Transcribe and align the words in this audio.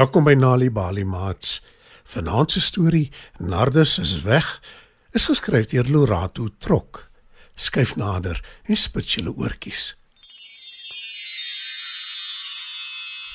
Welkom 0.00 0.24
by 0.24 0.32
Nali 0.32 0.70
Bali 0.72 1.02
Mats. 1.04 1.58
Vanaand 2.08 2.54
se 2.54 2.60
storie 2.64 3.10
Nardus 3.36 3.98
is 4.00 4.22
weg 4.24 4.46
is 5.12 5.26
geskryf 5.28 5.66
deur 5.68 5.90
Lorato 5.92 6.46
Trok. 6.58 7.02
Skyf 7.52 7.92
nader 8.00 8.40
en 8.64 8.78
spit 8.80 9.10
julle 9.12 9.34
oortjies. 9.36 9.90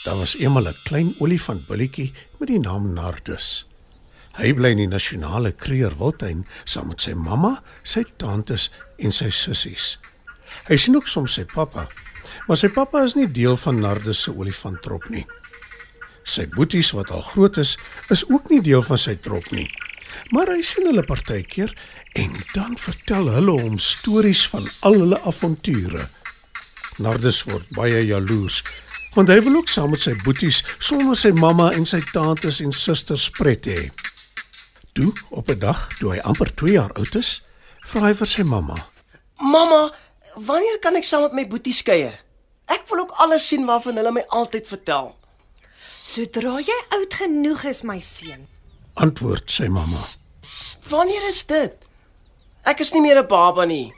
Daar 0.08 0.18
was 0.18 0.34
eendag 0.42 0.74
'n 0.74 0.82
klein 0.90 1.14
olifantbilletjie 1.20 2.14
met 2.40 2.50
die 2.50 2.60
naam 2.60 2.94
Nardus. 2.94 3.68
Hy 4.42 4.54
bly 4.54 4.74
in 4.74 4.78
die 4.78 4.94
nasionale 4.98 5.52
kreerwildtuin 5.52 6.48
saam 6.64 6.88
met 6.88 7.02
sy 7.02 7.14
mamma, 7.14 7.62
sy 7.84 8.04
tantes 8.18 8.72
en 8.98 9.12
sy 9.12 9.30
sissies. 9.30 10.00
Hy 10.68 10.78
sien 10.78 10.96
ook 10.96 11.08
soms 11.08 11.34
sy 11.34 11.46
pappa, 11.46 11.88
maar 12.48 12.58
sy 12.58 12.70
pappa 12.70 13.04
is 13.04 13.14
nie 13.14 13.32
deel 13.32 13.58
van 13.58 13.80
Nardus 13.80 14.22
se 14.22 14.32
olifanttrop 14.32 15.10
nie. 15.10 15.28
Sy 16.26 16.48
boeties 16.50 16.92
wat 16.98 17.12
al 17.14 17.22
groot 17.22 17.58
is, 17.62 17.76
is 18.10 18.26
ook 18.30 18.50
nie 18.50 18.62
deel 18.66 18.82
van 18.86 18.98
sy 18.98 19.14
trop 19.22 19.46
nie. 19.54 19.68
Maar 20.34 20.56
hy 20.56 20.64
sien 20.66 20.88
hulle 20.90 21.04
partykeer 21.06 21.74
en 22.18 22.34
dan 22.54 22.78
vertel 22.82 23.30
hulle 23.36 23.54
hom 23.60 23.78
stories 23.80 24.46
van 24.50 24.66
al 24.88 24.98
hulle 25.04 25.20
avonture. 25.22 26.08
Nardus 26.98 27.44
word 27.50 27.70
baie 27.78 28.02
jaloers 28.08 28.64
want 29.16 29.30
hy 29.32 29.38
wil 29.46 29.62
ook 29.62 29.70
saam 29.72 29.94
met 29.94 30.04
sy 30.04 30.12
boeties 30.26 30.58
sonder 30.84 31.16
sy 31.16 31.32
mamma 31.32 31.70
en 31.72 31.86
sy 31.88 32.02
tantes 32.12 32.60
en 32.64 32.74
susters 32.76 33.30
pret 33.38 33.68
hê. 33.70 33.88
Toe 34.96 35.14
op 35.32 35.50
'n 35.50 35.60
dag 35.60 35.88
toe 36.00 36.12
hy 36.12 36.20
amper 36.20 36.52
2 36.56 36.74
jaar 36.76 36.92
oud 37.00 37.16
is, 37.16 37.42
vra 37.88 38.08
hy 38.08 38.14
vir 38.14 38.28
sy 38.28 38.44
mamma: 38.44 38.76
Mamma, 39.40 39.92
wanneer 40.36 40.80
kan 40.82 40.96
ek 40.96 41.04
saam 41.04 41.22
met 41.22 41.34
my 41.34 41.48
boeties 41.48 41.82
kuier? 41.84 42.14
Ek 42.68 42.84
wil 42.90 43.00
ook 43.00 43.12
alles 43.12 43.48
sien 43.48 43.66
waarvan 43.66 43.96
hulle 43.96 44.12
my 44.12 44.24
altyd 44.28 44.68
vertel. 44.68 45.16
Sodra 46.06 46.60
jy 46.62 46.76
oud 46.94 47.16
genoeg 47.18 47.64
is, 47.72 47.82
my 47.82 47.98
seun. 48.04 48.46
Antwoord 49.02 49.50
sy 49.52 49.66
mamma. 49.74 50.04
Wanneer 50.90 51.26
is 51.32 51.42
dit? 51.50 51.74
Ek 52.70 52.82
is 52.84 52.94
nie 52.94 53.02
meer 53.02 53.18
'n 53.24 53.28
baba 53.28 53.66
nie. 53.66 53.94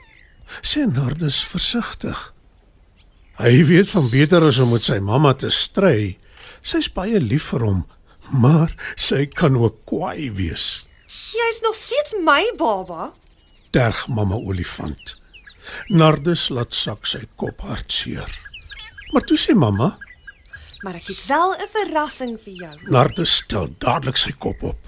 Sê 0.62 0.86
Nardus 0.88 1.44
versigtig. 1.44 2.32
Hy 3.38 3.64
weet 3.64 3.90
van 3.90 4.08
beter 4.10 4.42
as 4.42 4.58
om 4.58 4.72
met 4.72 4.84
sy 4.84 4.98
mamma 4.98 5.34
te 5.34 5.50
stry. 5.50 6.18
Sy's 6.62 6.88
baie 6.88 7.20
lief 7.20 7.52
vir 7.52 7.60
hom, 7.60 7.86
maar 8.32 8.74
sy 8.96 9.26
kan 9.26 9.56
ook 9.56 9.84
kwaai 9.84 10.30
wees. 10.32 10.86
Jy's 11.32 11.60
nog 11.62 11.74
steeds 11.74 12.14
my 12.24 12.44
baba. 12.56 13.12
Terg 13.70 14.08
mamma 14.08 14.34
olifant. 14.34 15.16
Nardus 15.88 16.48
laat 16.48 16.74
sak 16.74 17.06
sy 17.06 17.28
kop 17.36 17.60
hartseer. 17.60 18.28
Maar 19.12 19.22
toe 19.22 19.36
sê 19.36 19.54
mamma, 19.54 19.98
Maar 20.84 20.94
ek 20.94 21.06
het 21.06 21.26
wel 21.26 21.54
'n 21.54 21.68
verrassing 21.72 22.38
vir 22.44 22.52
jou. 22.52 22.76
Nardus 22.90 23.34
stel 23.34 23.68
dadelik 23.78 24.16
sy 24.16 24.32
kop 24.38 24.62
op. 24.62 24.78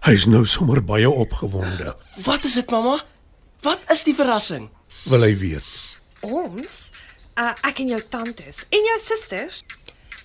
Hy's 0.00 0.26
nou 0.26 0.46
sommer 0.46 0.84
baie 0.84 1.10
opgewonde. 1.10 1.96
Wat 2.16 2.44
is 2.44 2.54
dit, 2.54 2.70
mamma? 2.70 3.04
Wat 3.60 3.80
is 3.90 4.02
die 4.04 4.14
verrassing? 4.14 4.68
Wil 5.04 5.22
hy 5.22 5.36
weet? 5.38 5.70
Ons, 6.20 6.90
uh, 7.38 7.52
ek 7.62 7.78
en 7.78 7.88
jou 7.88 8.02
tantes 8.08 8.64
en 8.70 8.86
jou 8.90 8.98
susters 8.98 9.64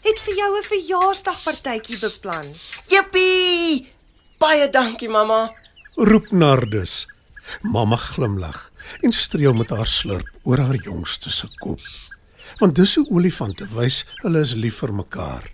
het 0.01 0.19
vir 0.19 0.35
jou 0.35 0.57
'n 0.57 0.63
verjaarsdagpartytjie 0.63 1.99
beplan. 1.99 2.55
Jippie! 2.87 3.87
Baie 4.37 4.69
dankie, 4.69 5.09
mamma. 5.09 5.53
Roep 5.95 6.31
Nardus. 6.31 7.07
Mamma 7.61 7.95
glimlag 7.95 8.71
en 9.01 9.11
streel 9.11 9.53
met 9.53 9.69
haar 9.69 9.87
slurp 9.87 10.29
oor 10.43 10.57
haar 10.57 10.75
jongste 10.75 11.29
se 11.29 11.47
kop. 11.59 11.79
Want 12.61 12.75
dis 12.77 12.91
hoe 12.95 13.07
olifante 13.09 13.65
wys 13.73 14.03
hulle 14.21 14.43
is 14.45 14.51
lief 14.53 14.83
vir 14.83 14.91
mekaar. 14.93 15.47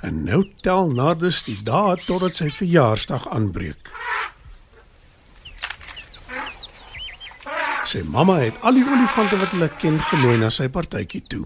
En 0.00 0.22
nou 0.24 0.40
tel 0.64 0.88
Nardus 0.96 1.42
die 1.44 1.58
dae 1.66 1.98
totdat 2.06 2.40
sy 2.40 2.48
verjaarsdag 2.48 3.26
aanbreek. 3.36 3.90
Sy 7.84 8.00
mamma 8.08 8.38
het 8.40 8.56
al 8.64 8.80
die 8.80 8.86
olifante 8.86 9.36
wat 9.42 9.52
hulle 9.52 9.68
ken 9.82 10.00
genooi 10.08 10.38
na 10.40 10.48
sy 10.54 10.70
partytjie 10.72 11.20
toe. 11.28 11.44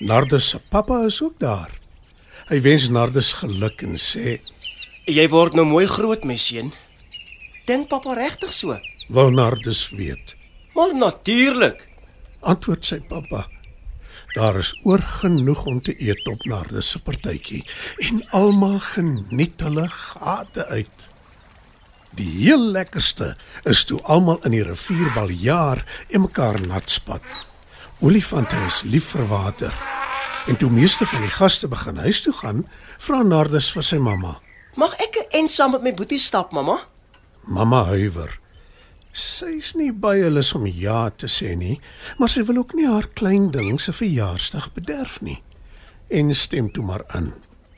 Nardus 0.00 0.48
se 0.54 0.62
pappa 0.72 1.02
is 1.04 1.20
ook 1.20 1.36
daar. 1.42 1.76
Hy 2.48 2.64
wens 2.64 2.88
Nardus 2.88 3.34
geluk 3.42 3.84
en 3.84 3.98
sê: 4.00 4.38
Jy 5.04 5.28
word 5.28 5.58
nou 5.58 5.68
mooi 5.68 5.84
groot, 5.90 6.24
my 6.24 6.38
seun. 6.40 6.72
Dink 7.68 7.90
pappa 7.92 8.16
regtig 8.16 8.52
so? 8.56 8.78
"Wil 9.08 9.30
Nardus 9.30 9.90
weet?" 9.90 10.36
Maar 10.74 10.94
natuurlik. 10.94 11.88
Antwoord 12.40 12.84
sy 12.84 13.00
pappa: 13.00 13.48
Daar 14.32 14.56
is 14.56 14.72
oor 14.82 14.98
genoeg 14.98 15.64
om 15.64 15.82
te 15.82 15.92
eet 16.00 16.26
op 16.26 16.44
Nardus 16.48 16.90
se 16.90 17.00
partytjie 17.02 17.66
en 18.08 18.22
almal 18.30 18.78
geniet 18.80 19.60
hulle 19.60 19.88
gate 19.92 20.66
uit. 20.66 21.08
Die 22.16 22.28
heel 22.28 22.64
lekkerste 22.72 23.34
is 23.68 23.84
toe 23.84 24.00
almal 24.02 24.40
in 24.48 24.56
die 24.56 24.64
rivier 24.64 25.12
baljaar 25.12 25.84
en 26.08 26.24
mekaar 26.24 26.60
nat 26.64 26.90
spat. 26.90 27.24
Olifante 28.00 28.56
is 28.66 28.82
lief 28.88 29.12
vir 29.12 29.28
water. 29.28 29.76
En 30.48 30.56
toe 30.56 30.70
meeste 30.70 31.06
van 31.06 31.22
die 31.22 31.34
gaste 31.36 31.68
begin 31.68 32.00
huis 32.00 32.24
toe 32.24 32.32
gaan, 32.32 32.64
vra 33.04 33.22
Nardus 33.22 33.68
vir 33.76 33.84
sy 33.84 34.00
mamma. 34.00 34.38
Mag 34.80 34.96
ek 34.96 35.16
'n 35.16 35.28
en 35.38 35.48
saam 35.48 35.70
met 35.76 35.82
my 35.82 35.94
boeties 35.94 36.24
stap, 36.24 36.52
mamma? 36.52 36.80
Mamma 37.44 37.84
huiwer. 37.84 38.41
Sy's 39.12 39.74
nie 39.74 39.92
baie 39.92 40.30
lus 40.30 40.54
om 40.54 40.66
ja 40.66 41.10
te 41.10 41.28
sê 41.28 41.56
nie, 41.56 41.80
maar 42.18 42.28
sy 42.28 42.42
wil 42.48 42.62
ook 42.62 42.72
nie 42.74 42.88
haar 42.88 43.08
klein 43.12 43.50
ding 43.50 43.80
se 43.80 43.92
verjaarsdag 43.92 44.72
bederf 44.72 45.20
nie. 45.20 45.42
En 46.08 46.34
stem 46.34 46.72
toe 46.72 46.84
maar 46.84 47.04
in. 47.14 47.32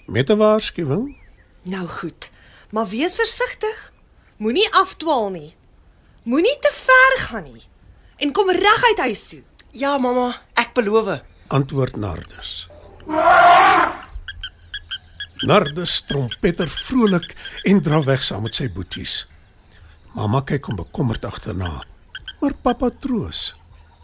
Met 0.06 0.30
'n 0.30 0.36
waarskuwing, 0.36 1.16
Nou 1.64 1.86
goed, 1.88 2.30
maar 2.70 2.88
wees 2.88 3.14
versigtig. 3.14 3.92
Moenie 4.36 4.68
afdwaal 4.74 5.30
nie. 5.30 5.54
Moenie 6.22 6.58
te 6.60 6.70
ver 6.72 7.18
gaan 7.26 7.52
nie. 7.52 7.62
En 8.16 8.32
kom 8.32 8.50
reguit 8.50 8.98
huis 8.98 9.28
toe. 9.28 9.42
Ja, 9.70 9.98
mamma, 9.98 10.42
ek 10.54 10.74
beloof. 10.74 11.20
antwoord 11.46 11.96
Nardus. 11.96 12.68
Nardus 15.36 16.00
trompeter 16.00 16.68
vrolik 16.68 17.34
en 17.62 17.82
draf 17.82 18.04
weg 18.04 18.22
saam 18.22 18.42
met 18.42 18.54
sy 18.54 18.68
boeties. 18.72 19.26
Mamma 20.14 20.44
kyk 20.46 20.68
hom 20.70 20.76
bekommerd 20.78 21.24
agterna, 21.26 21.70
maar 22.40 22.54
pappa 22.62 22.90
troos. 23.02 23.48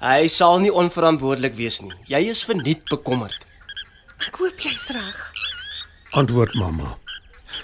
Hy 0.02 0.26
sal 0.32 0.58
nie 0.62 0.72
onverantwoordelik 0.74 1.54
wees 1.54 1.78
nie. 1.84 1.92
Jy 2.10 2.22
is 2.32 2.42
verniet 2.48 2.82
bekommerd. 2.90 3.36
Ek 4.26 4.40
hoop 4.40 4.58
jy's 4.64 4.88
reg. 4.96 5.18
Antwoord 6.18 6.56
mamma. 6.58 6.96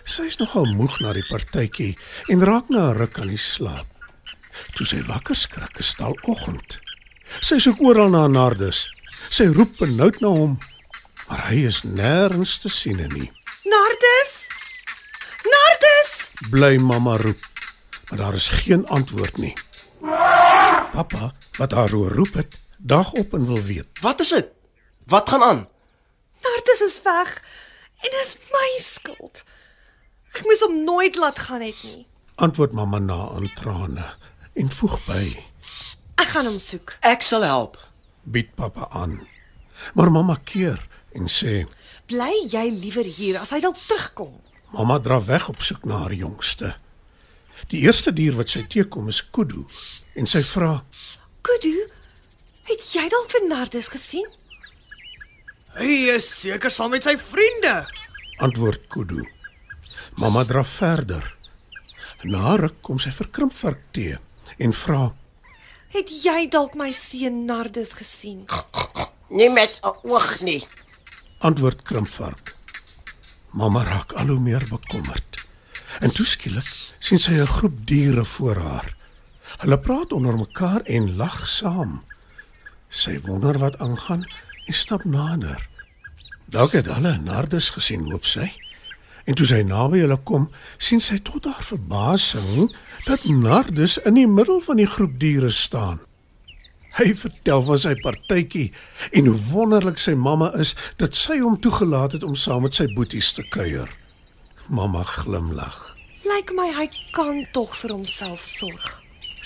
Sy 0.07 0.29
is 0.31 0.39
nogal 0.39 0.69
moeg 0.79 0.95
na 1.03 1.15
die 1.17 1.25
partytjie 1.27 1.97
en 2.31 2.45
raak 2.47 2.71
na 2.71 2.91
'n 2.91 2.99
ruk 3.01 3.19
aan 3.19 3.33
die 3.35 3.41
slaap. 3.41 3.87
Toe 4.75 4.87
sy 4.87 5.01
wakker 5.09 5.37
skrik, 5.37 5.79
is 5.79 5.95
dit 5.95 6.07
al 6.07 6.17
oggend. 6.31 6.79
Sy 7.41 7.59
soek 7.59 7.81
oral 7.81 8.11
na 8.11 8.27
Nardus. 8.29 8.87
Sy 9.31 9.47
roep 9.51 9.79
benoud 9.79 10.21
na 10.21 10.29
hom, 10.29 10.59
maar 11.29 11.49
hy 11.51 11.67
is 11.67 11.83
nêrens 11.83 12.61
te 12.63 12.69
sien 12.69 12.97
nie. 12.97 13.31
Nardus! 13.65 14.33
Nardus! 15.45 16.13
Bly 16.51 16.79
mamma 16.79 17.17
roep, 17.17 17.41
maar 18.09 18.19
daar 18.19 18.35
is 18.35 18.49
geen 18.49 18.87
antwoord 18.87 19.37
nie. 19.37 19.55
Pappa, 20.93 21.33
wat 21.59 21.73
haar 21.73 21.91
hoor 21.91 22.13
roep 22.13 22.35
het, 22.35 22.59
dag 22.79 23.13
op 23.13 23.35
en 23.35 23.47
wil 23.47 23.63
weet. 23.63 23.87
Wat 24.01 24.21
is 24.21 24.29
dit? 24.29 24.47
Wat 25.07 25.29
gaan 25.29 25.43
aan? 25.43 25.69
Nardus 26.43 26.81
is 26.87 27.01
weg 27.03 27.43
en 28.05 28.11
dis 28.11 28.37
my 28.53 28.69
skuld. 28.83 29.45
Ek 30.37 30.45
moes 30.45 30.61
hom 30.61 30.83
nooit 30.85 31.17
laat 31.17 31.39
gaan 31.39 31.63
het 31.65 31.79
nie. 31.83 32.07
Antwoord 32.35 32.73
mamma 32.77 32.99
na 32.99 33.17
aan 33.37 33.51
trane 33.57 34.05
en 34.55 34.71
voeg 34.71 34.99
by. 35.07 35.25
Ek 36.21 36.29
gaan 36.35 36.47
hom 36.49 36.59
soek. 36.61 36.97
Ek 37.01 37.23
sal 37.25 37.43
help. 37.45 37.79
Bied 38.25 38.55
pappa 38.55 38.89
aan. 38.91 39.21
Maar 39.95 40.11
mamma 40.13 40.39
keer 40.45 40.81
en 41.17 41.29
sê, 41.29 41.65
Bly 42.07 42.45
jy 42.53 42.69
liewer 42.71 43.05
hier 43.09 43.41
as 43.41 43.51
hy 43.51 43.59
dalk 43.61 43.79
terugkom. 43.89 44.37
mamma 44.73 44.99
draf 45.01 45.25
weg 45.27 45.49
op 45.49 45.63
soek 45.63 45.85
na 45.85 45.97
haar 46.05 46.13
jongste. 46.13 46.75
Die 47.69 47.81
eerste 47.83 48.13
dier 48.13 48.37
wat 48.37 48.49
sy 48.49 48.63
teekom 48.69 49.09
is 49.09 49.23
Kudu 49.31 49.67
en 50.15 50.27
sy 50.27 50.43
vra, 50.43 50.85
Kudu, 51.43 51.75
het 52.69 52.83
jy 52.95 53.09
dalk 53.09 53.31
vir 53.31 53.49
Nardus 53.49 53.89
gesien? 53.89 54.27
Hy 55.77 56.09
is 56.17 56.29
seker 56.41 56.71
saam 56.71 56.91
met 56.91 57.05
sy 57.05 57.17
vriende. 57.17 57.87
antwoord 58.39 58.89
Kudu. 58.89 59.25
Mamma 60.17 60.45
draf 60.45 60.69
verder. 60.69 61.35
Na 62.25 62.55
'n 62.55 62.61
ruk 62.61 62.83
kom 62.83 62.99
sy 62.99 63.11
vir 63.11 63.29
Krimpvark 63.29 63.81
tee 63.93 64.19
en 64.59 64.73
vra, 64.73 65.13
Het 65.95 66.11
jy 66.25 66.49
dalk 66.51 66.75
my 66.75 66.91
seun 66.93 67.45
Nardus 67.47 67.93
gesien? 67.95 68.45
Nie 69.31 69.51
met 69.51 69.79
'n 69.83 69.95
oog 70.03 70.41
nie. 70.41 70.67
antwoord 71.39 71.83
Krimpvark. 71.83 72.55
Mamma 73.53 73.85
raak 73.85 74.13
al 74.13 74.27
hoe 74.27 74.39
meer 74.41 74.69
bekommerd. 74.69 75.46
En 76.01 76.13
toe 76.13 76.27
skielik 76.27 76.69
sien 76.99 77.19
sy 77.19 77.33
'n 77.41 77.47
groep 77.47 77.87
diere 77.87 78.25
voor 78.25 78.57
haar. 78.57 78.95
Hulle 79.59 79.79
praat 79.79 80.13
onder 80.13 80.37
mekaar 80.37 80.81
en 80.81 81.17
lag 81.17 81.49
saam. 81.49 82.03
Sy 82.89 83.21
wonder 83.21 83.59
wat 83.59 83.79
aangaan 83.79 84.25
en 84.67 84.75
stap 84.75 85.05
nader. 85.05 85.69
Dalk 86.45 86.73
het 86.73 86.87
hulle 86.87 87.19
Nardus 87.19 87.71
gesien, 87.71 88.11
hoop 88.11 88.25
sy, 88.25 88.53
En 89.27 89.35
toe 89.35 89.47
sy 89.49 89.63
naby 89.67 90.05
hulle 90.05 90.19
kom, 90.29 90.47
sien 90.79 91.03
sy 91.03 91.19
tot 91.27 91.49
haar 91.51 91.65
verbasing 91.67 92.69
dat 93.09 93.25
Nardus 93.27 93.99
in 94.07 94.15
die 94.21 94.29
middel 94.31 94.61
van 94.63 94.79
die 94.79 94.87
groep 94.87 95.17
diere 95.19 95.51
staan. 95.51 95.99
Hy 96.97 97.11
vertel 97.19 97.65
van 97.67 97.81
sy 97.83 97.93
partytjie 98.01 98.69
en 99.19 99.27
hoe 99.29 99.41
wonderlik 99.51 99.99
sy 100.01 100.15
mamma 100.17 100.53
is 100.57 100.77
dat 101.03 101.19
sy 101.19 101.41
hom 101.43 101.59
toegelaat 101.61 102.15
het 102.17 102.25
om 102.25 102.39
saam 102.39 102.65
met 102.65 102.79
sy 102.79 102.87
boeties 102.95 103.35
te 103.37 103.45
kuier. 103.51 103.91
Mamma 104.71 105.03
glimlag, 105.07 105.75
Lyk 106.27 106.51
my 106.59 106.71
hy 106.75 106.87
kan 107.15 107.45
tog 107.55 107.75
vir 107.79 107.93
homself 107.95 108.43
sorg. 108.43 108.87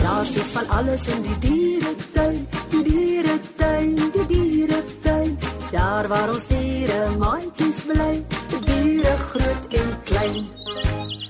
Daar 0.00 0.26
sit 0.26 0.50
van 0.56 0.68
alles 0.68 1.08
in 1.08 1.22
die 1.22 1.38
dieretuin, 1.38 2.48
die 2.70 2.82
dieretuin, 2.82 3.94
die 4.16 4.26
dieretuin. 4.26 5.38
Daar 5.70 6.08
waar 6.08 6.32
ons 6.32 6.46
diere 6.46 7.10
maatjies 7.18 7.82
bly, 7.90 8.12
die 8.52 8.62
diere 8.70 9.16
groot 9.30 9.72
en 9.82 9.94
klein. 10.04 10.46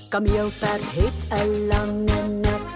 Kameelperd 0.09 0.87
het 0.95 1.19
'n 1.29 1.67
lange 1.67 2.21
nek 2.41 2.66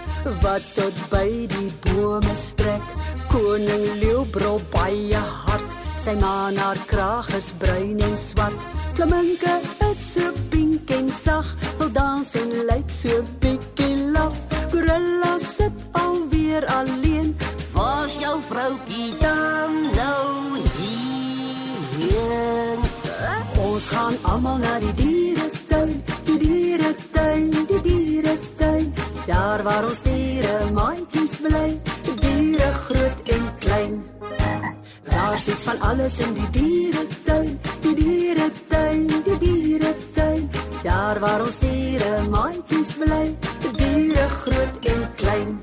wat 0.42 0.62
tot 0.74 0.94
by 1.10 1.46
die 1.50 1.70
bome 1.86 2.34
strek. 2.36 2.82
Koning 3.30 3.86
leeu 4.00 4.24
brul 4.30 4.60
baie 4.70 5.18
hard. 5.18 5.74
Sy 5.98 6.14
maan 6.18 6.58
haar 6.58 6.78
kraag 6.90 7.30
is 7.36 7.52
bruin 7.58 8.00
en 8.02 8.16
swart. 8.18 8.66
Flamingo 8.94 9.54
is 9.90 10.00
so 10.14 10.32
pink 10.50 10.90
en 10.90 11.08
sag, 11.08 11.46
wil 11.78 11.90
dans 11.94 12.34
en 12.40 12.50
lyk 12.68 12.90
so 12.90 13.22
bietjie 13.42 14.10
laf. 14.14 14.36
Gorilla 14.72 15.38
sit 15.38 15.86
alweer 15.92 16.66
alleen. 16.66 17.34
Waar's 17.72 18.18
jou 18.20 18.36
vroutjie 18.50 19.14
dan 19.22 19.78
nou 19.96 20.60
hier? 20.76 22.78
Ons 23.62 23.88
gaan 23.88 24.16
almal 24.22 24.58
na 24.58 24.78
die 24.82 24.94
dieretuin, 25.00 25.98
die 26.26 26.38
dieretuin, 26.38 27.50
die 27.50 27.66
dieretuin. 27.66 28.01
Daar 29.32 29.62
waar 29.62 29.84
ons 29.88 30.02
diere 30.04 30.56
maatjies 30.76 31.38
bly, 31.40 31.68
die 32.04 32.16
diere 32.20 32.68
groot 32.84 33.20
en 33.36 33.44
klein. 33.64 33.94
Daar 35.08 35.38
sit 35.40 35.62
van 35.64 35.80
alles 35.80 36.18
in 36.18 36.34
die 36.36 36.48
dieretuin, 36.56 37.54
die 37.80 37.94
dieretuin, 37.96 39.06
die 39.24 39.38
dieretuin. 39.38 40.50
Daar 40.82 41.20
waar 41.24 41.44
ons 41.46 41.58
diere 41.62 42.12
maatjies 42.28 42.92
bly, 43.00 43.24
die 43.64 43.72
diere 43.80 44.28
groot 44.42 44.88
en 44.92 45.02
klein. 45.16 45.54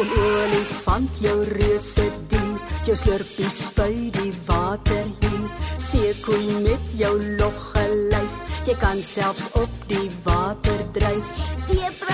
Oom 0.00 0.12
olifant 0.24 1.20
jou 1.20 1.36
reuse 1.50 2.06
dier, 2.32 2.60
jou 2.86 2.96
slurpie 2.96 3.50
spui 3.52 4.08
die 4.16 4.32
water 4.48 5.04
hier. 5.20 5.48
Seekoei 5.90 6.62
met 6.64 6.94
jou 6.96 7.12
logge 7.36 7.84
lyf, 8.14 8.40
jy 8.68 8.78
kan 8.80 9.02
selfs 9.04 9.50
op 9.60 9.84
die 9.90 10.08
water 10.24 10.80
dryf. 10.96 11.36
Debra, 11.68 12.09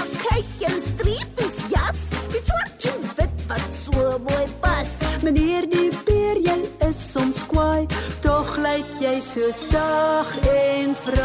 Meneer 5.56 5.72
die 5.72 5.88
beer, 6.04 6.36
jy 6.44 6.56
is 6.84 6.98
soms 7.12 7.38
kwaai, 7.48 7.86
tog 8.20 8.58
lyk 8.60 8.90
jy 9.00 9.14
so 9.24 9.48
sag 9.56 10.28
en 10.52 10.92
vry. 11.00 11.22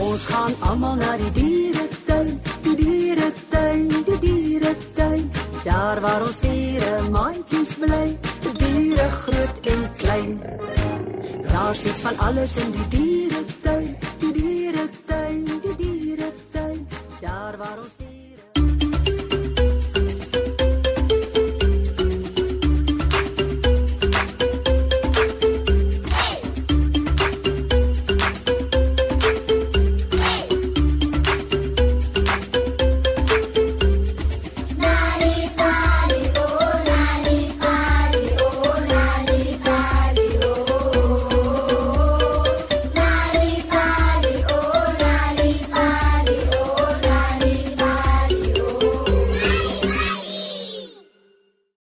Ons 0.00 0.24
gaan 0.30 0.56
almal 0.64 0.96
na 1.02 1.10
die 1.20 1.28
dieretuin, 1.36 2.40
die 2.64 2.76
dieretuin, 2.80 3.92
die 4.08 4.18
dieretuin. 4.24 5.28
Daar 5.66 6.00
waar 6.06 6.24
ons 6.30 6.40
diere 6.40 6.94
maatjies 7.12 7.76
bly, 7.82 8.16
die 8.46 8.56
diere 8.64 9.08
groot 9.20 9.70
en 9.76 9.86
klein. 10.00 10.34
Daar 11.52 11.76
sit 11.76 12.00
van 12.08 12.16
alles 12.30 12.56
in 12.64 12.72
die 12.80 12.88
dieretuin, 12.96 13.96
die 14.24 14.32
dieretuin, 14.40 15.44
die 15.68 15.76
dieretuin. 15.84 16.86
Daar 17.20 17.60
waar 17.60 17.84
ons 17.84 18.00